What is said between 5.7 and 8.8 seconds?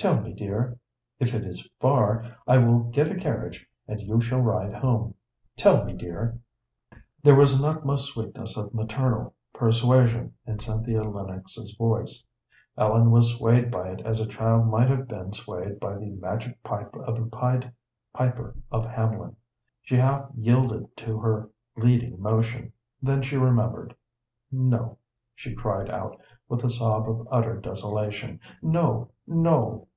me, dear." There was an utmost sweetness of